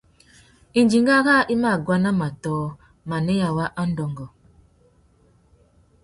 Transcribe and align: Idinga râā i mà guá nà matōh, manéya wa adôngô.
Idinga 0.81 1.17
râā 1.25 1.41
i 1.55 1.57
mà 1.65 1.71
guá 1.89 1.97
nà 2.05 2.11
matōh, 2.21 2.61
manéya 3.13 3.49
wa 3.57 3.65
adôngô. 3.83 4.25